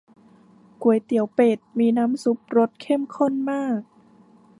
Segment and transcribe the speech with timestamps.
[0.81, 3.79] ก๋วยเตี๋ยวเป็ด มีน้ำซุปรสเข้มข้นมาก